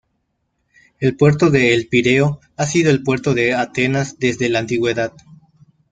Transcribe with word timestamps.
El 0.99 1.15
puerto 1.15 1.51
de 1.51 1.75
El 1.75 1.87
Pireo 1.87 2.39
ha 2.57 2.65
sido 2.65 2.89
el 2.89 3.03
puerto 3.03 3.35
de 3.35 3.53
Atenas 3.53 4.17
desde 4.17 4.49
la 4.49 4.57
Antigüedad. 4.57 5.13